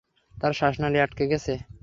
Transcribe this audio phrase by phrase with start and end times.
[0.35, 1.53] তাঁর শ্বাসনালী আটকে গেছে।